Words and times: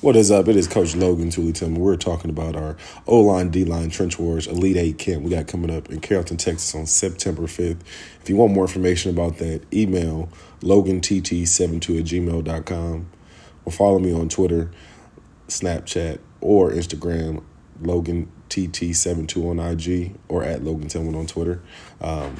What 0.00 0.14
is 0.14 0.30
up? 0.30 0.46
It 0.46 0.54
is 0.54 0.68
Coach 0.68 0.94
Logan 0.94 1.28
Tuley-Tillman. 1.28 1.80
We're 1.80 1.96
talking 1.96 2.30
about 2.30 2.54
our 2.54 2.76
O 3.08 3.18
line, 3.18 3.48
D 3.48 3.64
line, 3.64 3.90
Trench 3.90 4.16
Wars, 4.16 4.46
Elite 4.46 4.76
Eight 4.76 4.96
camp 4.96 5.24
we 5.24 5.30
got 5.30 5.48
coming 5.48 5.76
up 5.76 5.90
in 5.90 5.98
Carrollton, 5.98 6.36
Texas 6.36 6.72
on 6.72 6.86
September 6.86 7.42
5th. 7.42 7.80
If 8.22 8.28
you 8.28 8.36
want 8.36 8.52
more 8.52 8.62
information 8.62 9.10
about 9.10 9.38
that, 9.38 9.62
email 9.74 10.28
logantt72 10.60 11.98
at 11.98 12.04
gmail.com 12.04 13.10
or 13.64 13.72
follow 13.72 13.98
me 13.98 14.12
on 14.14 14.28
Twitter, 14.28 14.70
Snapchat, 15.48 16.20
or 16.40 16.70
Instagram, 16.70 17.42
LoganTT72 17.82 19.50
on 19.50 19.58
IG 19.58 20.14
or 20.28 20.44
at 20.44 20.62
Logan 20.62 20.86
Tillman 20.86 21.16
on 21.16 21.26
Twitter. 21.26 21.60
Um, 22.00 22.36